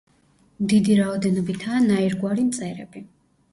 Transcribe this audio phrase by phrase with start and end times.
[0.71, 3.07] დიდი რაოდენობითაა ნაირგვარი მწერები.